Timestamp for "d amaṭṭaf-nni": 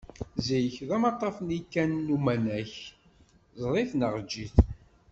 0.87-1.59